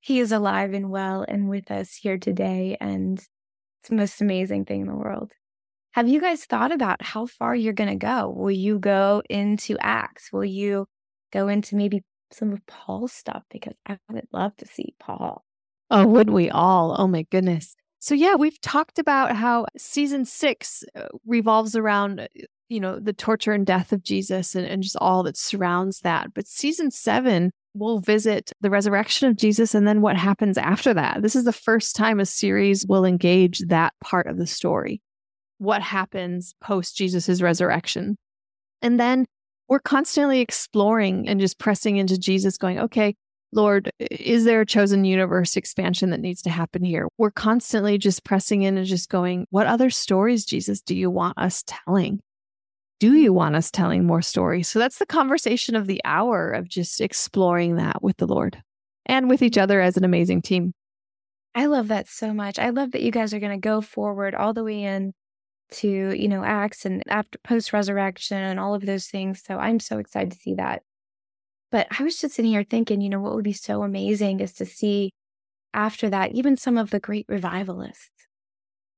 he 0.00 0.20
is 0.20 0.32
alive 0.32 0.72
and 0.72 0.90
well 0.90 1.24
and 1.26 1.48
with 1.48 1.70
us 1.70 1.94
here 1.94 2.18
today. 2.18 2.76
And 2.80 3.18
it's 3.18 3.88
the 3.88 3.96
most 3.96 4.20
amazing 4.20 4.64
thing 4.64 4.82
in 4.82 4.86
the 4.86 4.94
world. 4.94 5.32
Have 5.92 6.08
you 6.08 6.20
guys 6.20 6.44
thought 6.44 6.72
about 6.72 7.02
how 7.02 7.26
far 7.26 7.54
you're 7.54 7.72
going 7.72 7.90
to 7.90 7.96
go? 7.96 8.32
Will 8.34 8.50
you 8.50 8.78
go 8.78 9.22
into 9.28 9.76
Acts? 9.80 10.32
Will 10.32 10.44
you 10.44 10.86
go 11.32 11.48
into 11.48 11.76
maybe 11.76 12.02
some 12.30 12.52
of 12.52 12.64
Paul's 12.66 13.12
stuff? 13.12 13.42
Because 13.50 13.74
I 13.86 13.98
would 14.10 14.26
love 14.32 14.56
to 14.56 14.66
see 14.66 14.94
Paul. 14.98 15.44
Oh, 15.90 16.06
would 16.06 16.30
we 16.30 16.48
all? 16.48 16.96
Oh, 16.98 17.06
my 17.06 17.26
goodness. 17.30 17.76
So, 18.02 18.16
yeah, 18.16 18.34
we've 18.34 18.60
talked 18.60 18.98
about 18.98 19.36
how 19.36 19.66
season 19.78 20.24
six 20.24 20.82
uh, 20.96 21.06
revolves 21.24 21.76
around, 21.76 22.18
uh, 22.18 22.26
you 22.68 22.80
know, 22.80 22.98
the 22.98 23.12
torture 23.12 23.52
and 23.52 23.64
death 23.64 23.92
of 23.92 24.02
Jesus 24.02 24.56
and, 24.56 24.66
and 24.66 24.82
just 24.82 24.96
all 24.96 25.22
that 25.22 25.36
surrounds 25.36 26.00
that. 26.00 26.34
But 26.34 26.48
season 26.48 26.90
seven 26.90 27.52
will 27.74 28.00
visit 28.00 28.50
the 28.60 28.70
resurrection 28.70 29.28
of 29.28 29.36
Jesus 29.36 29.72
and 29.72 29.86
then 29.86 30.00
what 30.00 30.16
happens 30.16 30.58
after 30.58 30.92
that. 30.94 31.22
This 31.22 31.36
is 31.36 31.44
the 31.44 31.52
first 31.52 31.94
time 31.94 32.18
a 32.18 32.26
series 32.26 32.84
will 32.84 33.04
engage 33.04 33.60
that 33.68 33.92
part 34.02 34.26
of 34.26 34.36
the 34.36 34.48
story. 34.48 35.00
What 35.58 35.80
happens 35.80 36.56
post 36.60 36.96
Jesus' 36.96 37.40
resurrection? 37.40 38.16
And 38.82 38.98
then 38.98 39.26
we're 39.68 39.78
constantly 39.78 40.40
exploring 40.40 41.28
and 41.28 41.38
just 41.38 41.60
pressing 41.60 41.98
into 41.98 42.18
Jesus, 42.18 42.58
going, 42.58 42.80
okay, 42.80 43.14
Lord, 43.52 43.90
is 43.98 44.44
there 44.44 44.62
a 44.62 44.66
chosen 44.66 45.04
universe 45.04 45.56
expansion 45.56 46.10
that 46.10 46.20
needs 46.20 46.40
to 46.42 46.50
happen 46.50 46.82
here? 46.82 47.08
We're 47.18 47.30
constantly 47.30 47.98
just 47.98 48.24
pressing 48.24 48.62
in 48.62 48.78
and 48.78 48.86
just 48.86 49.10
going, 49.10 49.46
what 49.50 49.66
other 49.66 49.90
stories, 49.90 50.46
Jesus, 50.46 50.80
do 50.80 50.96
you 50.96 51.10
want 51.10 51.36
us 51.36 51.62
telling? 51.66 52.20
Do 52.98 53.14
you 53.14 53.30
mm-hmm. 53.30 53.36
want 53.36 53.56
us 53.56 53.70
telling 53.70 54.06
more 54.06 54.22
stories? 54.22 54.68
So 54.68 54.78
that's 54.78 54.98
the 54.98 55.06
conversation 55.06 55.76
of 55.76 55.86
the 55.86 56.00
hour 56.04 56.50
of 56.50 56.68
just 56.68 57.00
exploring 57.00 57.76
that 57.76 58.02
with 58.02 58.16
the 58.16 58.26
Lord 58.26 58.62
and 59.04 59.28
with 59.28 59.42
each 59.42 59.58
other 59.58 59.80
as 59.80 59.96
an 59.96 60.04
amazing 60.04 60.40
team. 60.40 60.72
I 61.54 61.66
love 61.66 61.88
that 61.88 62.08
so 62.08 62.32
much. 62.32 62.58
I 62.58 62.70
love 62.70 62.92
that 62.92 63.02
you 63.02 63.10
guys 63.10 63.34
are 63.34 63.40
going 63.40 63.52
to 63.52 63.58
go 63.58 63.82
forward 63.82 64.34
all 64.34 64.54
the 64.54 64.64
way 64.64 64.84
in 64.84 65.12
to, 65.72 65.88
you 65.88 66.28
know, 66.28 66.42
Acts 66.42 66.86
and 66.86 67.02
after 67.08 67.38
post 67.44 67.72
resurrection 67.74 68.38
and 68.38 68.58
all 68.58 68.74
of 68.74 68.86
those 68.86 69.06
things. 69.06 69.42
So 69.44 69.58
I'm 69.58 69.80
so 69.80 69.98
excited 69.98 70.32
to 70.32 70.38
see 70.38 70.54
that. 70.54 70.82
But 71.72 71.88
I 71.98 72.04
was 72.04 72.20
just 72.20 72.34
sitting 72.34 72.52
here 72.52 72.64
thinking, 72.68 73.00
you 73.00 73.08
know, 73.08 73.18
what 73.18 73.34
would 73.34 73.44
be 73.44 73.54
so 73.54 73.82
amazing 73.82 74.40
is 74.40 74.52
to 74.54 74.66
see 74.66 75.10
after 75.74 76.10
that, 76.10 76.32
even 76.32 76.56
some 76.56 76.76
of 76.76 76.90
the 76.90 77.00
great 77.00 77.24
revivalists, 77.28 78.10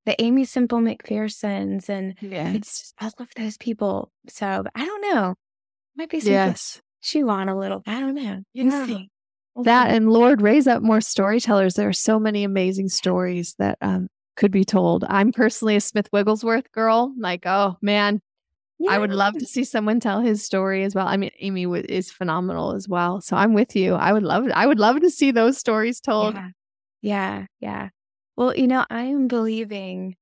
the 0.05 0.21
Aimee 0.21 0.43
Semple 0.43 0.79
McPhersons, 0.79 1.87
and 1.87 2.15
yes, 2.19 2.93
I 2.99 3.09
love 3.17 3.29
those 3.37 3.57
people. 3.57 4.11
So 4.27 4.65
I 4.75 4.85
don't 4.85 5.01
know, 5.13 5.35
might 5.95 6.09
be 6.09 6.19
something 6.19 6.33
yes. 6.33 6.81
chew 7.01 7.29
on 7.29 7.47
a 7.47 7.57
little. 7.57 7.81
I 7.87 8.01
don't 8.01 8.15
know. 8.15 8.41
You 8.53 8.69
yeah. 8.69 8.85
see. 8.85 9.09
That 9.63 9.91
and 9.91 10.09
Lord, 10.09 10.41
raise 10.41 10.67
up 10.67 10.83
more 10.83 10.99
storytellers. 10.99 11.75
There 11.75 11.87
are 11.87 11.93
so 11.93 12.19
many 12.19 12.43
amazing 12.43 12.89
stories 12.89 13.55
that 13.57 13.77
um, 13.81 14.09
could 14.35 14.51
be 14.51 14.65
told. 14.65 15.05
I'm 15.07 15.31
personally 15.31 15.77
a 15.77 15.81
Smith 15.81 16.09
Wigglesworth 16.11 16.69
girl. 16.73 17.13
Like, 17.17 17.45
oh 17.45 17.77
man, 17.81 18.19
yeah. 18.79 18.91
I 18.91 18.97
would 18.99 19.11
love 19.11 19.33
to 19.37 19.45
see 19.45 19.63
someone 19.63 19.99
tell 19.99 20.21
his 20.21 20.43
story 20.43 20.83
as 20.83 20.95
well. 20.95 21.07
I 21.07 21.17
mean, 21.17 21.31
Aimee 21.39 21.63
w- 21.63 21.85
is 21.87 22.11
phenomenal 22.11 22.73
as 22.73 22.87
well. 22.87 23.21
So 23.21 23.35
I'm 23.35 23.53
with 23.53 23.75
you. 23.75 23.93
I 23.95 24.13
would 24.13 24.23
love 24.23 24.45
I 24.53 24.67
would 24.67 24.79
love 24.79 24.99
to 25.01 25.09
see 25.09 25.31
those 25.31 25.57
stories 25.57 25.99
told. 25.99 26.35
Yeah. 26.35 26.49
Yeah, 27.01 27.45
yeah. 27.59 27.89
Well, 28.35 28.55
you 28.55 28.67
know, 28.67 28.85
I 28.89 29.03
am 29.03 29.27
believing 29.27 30.15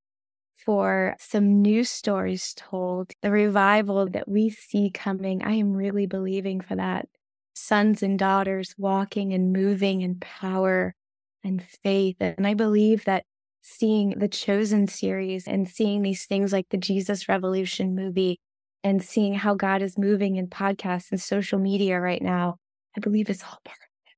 for 0.65 1.15
some 1.19 1.61
new 1.61 1.83
stories 1.83 2.53
told. 2.55 3.11
The 3.21 3.31
revival 3.31 4.09
that 4.09 4.27
we 4.27 4.49
see 4.49 4.91
coming, 4.91 5.43
I 5.43 5.53
am 5.53 5.73
really 5.73 6.05
believing 6.05 6.61
for 6.61 6.75
that. 6.75 7.07
Sons 7.55 8.03
and 8.03 8.17
daughters 8.17 8.75
walking 8.77 9.33
and 9.33 9.53
moving 9.53 10.01
in 10.01 10.19
power 10.19 10.95
and 11.43 11.63
faith. 11.83 12.17
And 12.19 12.47
I 12.47 12.53
believe 12.53 13.05
that 13.05 13.25
seeing 13.63 14.11
the 14.17 14.27
Chosen 14.27 14.87
series 14.87 15.47
and 15.47 15.67
seeing 15.67 16.01
these 16.01 16.25
things 16.25 16.53
like 16.53 16.67
the 16.69 16.77
Jesus 16.77 17.27
Revolution 17.27 17.95
movie 17.95 18.39
and 18.83 19.01
seeing 19.01 19.33
how 19.33 19.55
God 19.55 19.81
is 19.81 19.97
moving 19.97 20.35
in 20.35 20.47
podcasts 20.47 21.09
and 21.11 21.19
social 21.19 21.57
media 21.57 21.99
right 21.99 22.21
now, 22.21 22.57
I 22.95 22.99
believe 22.99 23.29
is 23.29 23.41
all 23.41 23.59
part 23.63 23.77
of 23.77 24.07
it. 24.07 24.13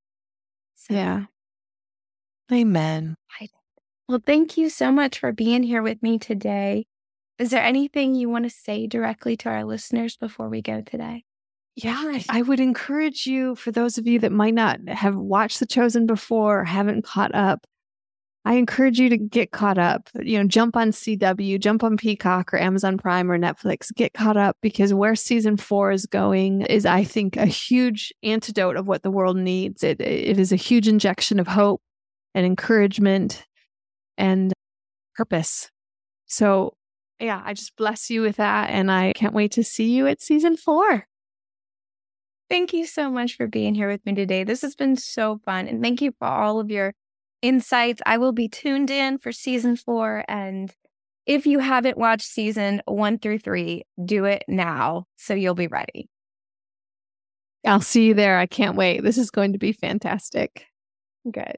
So, 0.75 0.93
yeah. 0.95 1.25
Amen. 2.51 3.15
Well, 4.07 4.21
thank 4.23 4.57
you 4.57 4.69
so 4.69 4.91
much 4.91 5.19
for 5.19 5.31
being 5.31 5.63
here 5.63 5.81
with 5.81 6.03
me 6.03 6.19
today. 6.19 6.85
Is 7.39 7.49
there 7.49 7.63
anything 7.63 8.13
you 8.13 8.29
want 8.29 8.45
to 8.45 8.51
say 8.51 8.85
directly 8.85 9.35
to 9.37 9.49
our 9.49 9.63
listeners 9.63 10.15
before 10.15 10.47
we 10.47 10.61
go 10.61 10.81
today? 10.81 11.23
yeah, 11.75 12.19
I 12.29 12.41
would 12.41 12.61
encourage 12.61 13.25
you 13.27 13.55
for 13.55 13.71
those 13.71 13.97
of 13.97 14.07
you 14.07 14.19
that 14.19 14.31
might 14.31 14.53
not 14.53 14.79
have 14.87 15.15
watched 15.15 15.59
The 15.59 15.65
Chosen 15.65 16.05
before 16.05 16.61
or 16.61 16.63
haven't 16.63 17.03
caught 17.03 17.35
up. 17.35 17.65
I 18.47 18.53
encourage 18.53 18.99
you 18.99 19.09
to 19.09 19.17
get 19.17 19.51
caught 19.51 19.79
up. 19.79 20.07
You 20.21 20.37
know, 20.37 20.47
jump 20.47 20.77
on 20.77 20.91
CW, 20.91 21.59
jump 21.59 21.83
on 21.83 21.97
Peacock 21.97 22.53
or 22.53 22.59
Amazon 22.59 22.95
Prime 22.95 23.31
or 23.31 23.39
Netflix, 23.39 23.93
get 23.93 24.13
caught 24.13 24.37
up 24.37 24.55
because 24.61 24.93
where 24.93 25.15
season 25.15 25.57
four 25.57 25.91
is 25.91 26.05
going 26.05 26.61
is, 26.61 26.85
I 26.85 27.03
think, 27.03 27.37
a 27.37 27.47
huge 27.47 28.13
antidote 28.21 28.75
of 28.75 28.87
what 28.87 29.01
the 29.01 29.09
world 29.09 29.35
needs. 29.35 29.83
It, 29.83 29.99
it 29.99 30.37
is 30.37 30.51
a 30.51 30.57
huge 30.57 30.87
injection 30.87 31.39
of 31.39 31.47
hope 31.47 31.81
and 32.35 32.45
encouragement 32.45 33.43
and 34.15 34.53
purpose. 35.15 35.71
So, 36.27 36.75
yeah, 37.19 37.41
I 37.43 37.55
just 37.55 37.75
bless 37.75 38.11
you 38.11 38.21
with 38.21 38.35
that. 38.35 38.69
And 38.69 38.91
I 38.91 39.13
can't 39.13 39.33
wait 39.33 39.53
to 39.53 39.63
see 39.63 39.91
you 39.91 40.05
at 40.05 40.21
season 40.21 40.55
four. 40.55 41.07
Thank 42.47 42.73
you 42.73 42.85
so 42.85 43.09
much 43.09 43.37
for 43.37 43.47
being 43.47 43.73
here 43.73 43.89
with 43.89 44.05
me 44.05 44.13
today. 44.13 44.43
This 44.43 44.61
has 44.61 44.75
been 44.75 44.97
so 44.97 45.39
fun. 45.45 45.67
And 45.67 45.81
thank 45.81 45.99
you 45.99 46.13
for 46.19 46.27
all 46.27 46.59
of 46.59 46.69
your 46.69 46.93
insights. 47.42 48.01
I 48.06 48.18
will 48.18 48.32
be 48.32 48.48
tuned 48.48 48.89
in 48.89 49.18
for 49.18 49.32
season 49.32 49.75
four. 49.75 50.24
And 50.27 50.74
if 51.25 51.46
you 51.46 51.60
haven't 51.60 51.98
watched 51.98 52.27
season 52.27 52.82
one 52.86 53.20
through 53.20 53.39
three, 53.39 53.84
do 54.04 54.25
it 54.25 54.44
now 54.48 55.08
so 55.15 55.34
you'll 55.34 55.56
be 55.56 55.68
ready. 55.68 56.10
I'll 57.65 57.82
see 57.82 58.06
you 58.06 58.13
there. 58.13 58.38
I 58.38 58.46
can't 58.46 58.75
wait. 58.75 59.04
This 59.04 59.18
is 59.18 59.32
going 59.32 59.54
to 59.54 59.60
be 59.60 59.72
fantastic. 59.72 60.65
Good. 61.30 61.58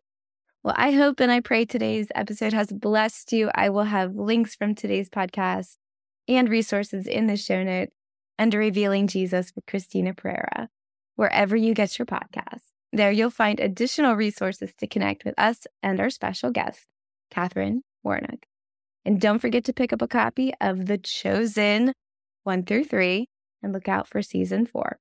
Well, 0.63 0.75
I 0.77 0.91
hope 0.91 1.19
and 1.19 1.31
I 1.31 1.41
pray 1.41 1.65
today's 1.65 2.07
episode 2.15 2.53
has 2.53 2.71
blessed 2.71 3.31
you. 3.33 3.49
I 3.53 3.69
will 3.69 3.83
have 3.83 4.15
links 4.15 4.55
from 4.55 4.75
today's 4.75 5.09
podcast 5.09 5.77
and 6.27 6.49
resources 6.49 7.07
in 7.07 7.27
the 7.27 7.37
show 7.37 7.63
note 7.63 7.89
under 8.39 8.57
Revealing 8.59 9.07
Jesus 9.07 9.51
with 9.55 9.65
Christina 9.65 10.13
Perera, 10.13 10.67
wherever 11.15 11.55
you 11.55 11.73
get 11.73 11.97
your 11.97 12.05
podcasts. 12.05 12.71
There 12.97 13.11
you'll 13.11 13.29
find 13.29 13.59
additional 13.59 14.15
resources 14.15 14.73
to 14.79 14.87
connect 14.87 15.23
with 15.23 15.35
us 15.37 15.67
and 15.83 15.99
our 15.99 16.09
special 16.09 16.49
guest, 16.49 16.87
Katherine 17.29 17.83
Warnock. 18.03 18.47
And 19.05 19.21
don't 19.21 19.37
forget 19.37 19.63
to 19.65 19.73
pick 19.73 19.93
up 19.93 20.01
a 20.01 20.07
copy 20.07 20.51
of 20.59 20.87
The 20.87 20.97
Chosen 20.97 21.93
1 22.41 22.63
through 22.63 22.85
3 22.85 23.27
and 23.61 23.71
look 23.71 23.87
out 23.87 24.07
for 24.07 24.23
season 24.23 24.65
4. 24.65 24.97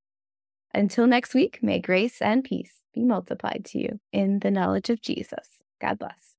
Until 0.74 1.06
next 1.06 1.32
week, 1.32 1.60
may 1.62 1.80
grace 1.80 2.20
and 2.20 2.44
peace 2.44 2.82
be 2.92 3.02
multiplied 3.02 3.64
to 3.68 3.78
you 3.78 3.98
in 4.12 4.40
the 4.40 4.50
knowledge 4.50 4.90
of 4.90 5.00
Jesus. 5.00 5.62
God 5.80 5.98
bless. 5.98 6.35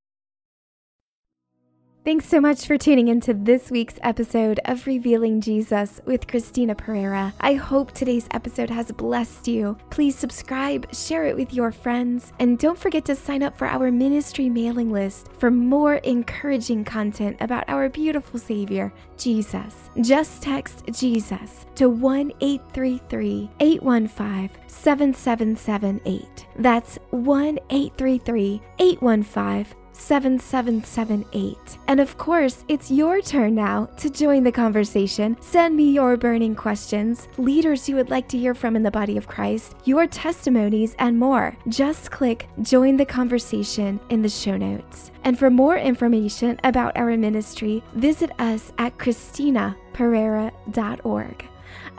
Thanks 2.07 2.29
so 2.29 2.39
much 2.39 2.65
for 2.65 2.77
tuning 2.77 3.09
into 3.09 3.33
this 3.33 3.69
week's 3.69 3.99
episode 4.01 4.61
of 4.63 4.87
Revealing 4.87 5.41
Jesus 5.41 5.99
with 6.05 6.25
Christina 6.25 6.73
Perera. 6.73 7.33
I 7.41 7.55
hope 7.55 7.91
today's 7.91 8.29
episode 8.31 8.69
has 8.69 8.93
blessed 8.93 9.45
you. 9.49 9.77
Please 9.89 10.15
subscribe, 10.15 10.87
share 10.95 11.25
it 11.25 11.35
with 11.35 11.53
your 11.53 11.69
friends, 11.73 12.31
and 12.39 12.57
don't 12.57 12.79
forget 12.79 13.03
to 13.07 13.15
sign 13.15 13.43
up 13.43 13.57
for 13.57 13.67
our 13.67 13.91
ministry 13.91 14.47
mailing 14.47 14.89
list 14.89 15.27
for 15.37 15.51
more 15.51 15.95
encouraging 15.95 16.85
content 16.85 17.35
about 17.41 17.65
our 17.67 17.89
beautiful 17.89 18.39
Savior, 18.39 18.93
Jesus. 19.17 19.89
Just 19.99 20.41
text 20.41 20.85
Jesus 20.89 21.65
to 21.75 21.89
1 21.89 22.31
833 22.39 23.49
815 23.59 24.49
7778. 24.67 26.47
That's 26.55 26.99
1 27.09 27.59
833 27.69 28.61
815 28.79 29.87
7778. 29.97 31.77
And 31.87 31.99
of 31.99 32.17
course, 32.17 32.63
it's 32.67 32.91
your 32.91 33.21
turn 33.21 33.55
now 33.55 33.85
to 33.97 34.09
join 34.09 34.43
the 34.43 34.51
conversation. 34.51 35.37
Send 35.41 35.75
me 35.75 35.91
your 35.91 36.17
burning 36.17 36.55
questions, 36.55 37.27
leaders 37.37 37.89
you 37.89 37.95
would 37.95 38.09
like 38.09 38.27
to 38.29 38.37
hear 38.37 38.53
from 38.53 38.75
in 38.75 38.83
the 38.83 38.91
body 38.91 39.17
of 39.17 39.27
Christ, 39.27 39.75
your 39.85 40.07
testimonies, 40.07 40.95
and 40.99 41.17
more. 41.17 41.57
Just 41.67 42.11
click 42.11 42.47
Join 42.61 42.97
the 42.97 43.05
Conversation 43.05 43.99
in 44.09 44.21
the 44.21 44.29
show 44.29 44.57
notes. 44.57 45.11
And 45.23 45.37
for 45.37 45.49
more 45.49 45.77
information 45.77 46.59
about 46.63 46.95
our 46.95 47.17
ministry, 47.17 47.83
visit 47.93 48.31
us 48.39 48.71
at 48.77 48.97
ChristinaPerera.org. 48.97 51.45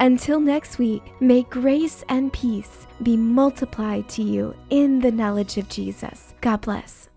Until 0.01 0.41
next 0.41 0.79
week, 0.79 1.03
may 1.21 1.43
grace 1.45 2.05
and 2.09 2.33
peace 2.33 2.87
be 3.03 3.17
multiplied 3.17 4.09
to 4.11 4.23
you 4.23 4.55
in 4.71 5.01
the 5.01 5.11
knowledge 5.11 5.59
of 5.59 5.69
Jesus. 5.69 6.35
God 6.41 6.61
bless. 6.61 7.08